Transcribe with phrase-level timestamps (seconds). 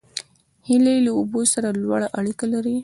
[0.67, 2.75] هیلۍ له اوبو سره لوړه اړیکه لري